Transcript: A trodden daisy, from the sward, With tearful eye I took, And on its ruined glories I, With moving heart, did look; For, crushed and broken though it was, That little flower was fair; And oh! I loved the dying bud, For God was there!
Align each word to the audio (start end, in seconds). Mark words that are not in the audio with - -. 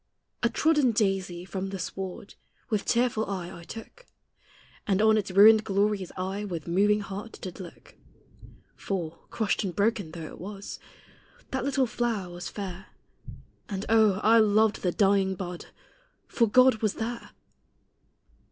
A 0.41 0.49
trodden 0.49 0.93
daisy, 0.93 1.45
from 1.45 1.69
the 1.69 1.77
sward, 1.77 2.33
With 2.71 2.85
tearful 2.85 3.27
eye 3.27 3.55
I 3.55 3.61
took, 3.63 4.07
And 4.87 4.99
on 4.99 5.15
its 5.15 5.29
ruined 5.29 5.63
glories 5.63 6.11
I, 6.17 6.43
With 6.43 6.65
moving 6.67 7.01
heart, 7.01 7.37
did 7.39 7.59
look; 7.59 7.93
For, 8.75 9.19
crushed 9.29 9.63
and 9.63 9.75
broken 9.75 10.09
though 10.13 10.25
it 10.25 10.39
was, 10.41 10.79
That 11.51 11.65
little 11.65 11.85
flower 11.85 12.33
was 12.33 12.49
fair; 12.49 12.87
And 13.69 13.85
oh! 13.89 14.13
I 14.23 14.39
loved 14.39 14.81
the 14.81 14.91
dying 14.91 15.35
bud, 15.35 15.67
For 16.27 16.47
God 16.49 16.77
was 16.77 16.95
there! 16.95 17.29